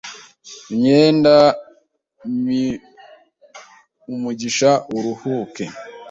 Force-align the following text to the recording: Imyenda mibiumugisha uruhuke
Imyenda 0.71 1.33
mibiumugisha 2.45 4.69
uruhuke 4.95 5.63